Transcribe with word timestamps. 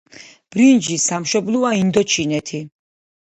ბრინჯის 0.53 1.05
სამშობლოა 1.11 1.73
ინდოჩინეთი. 1.81 2.63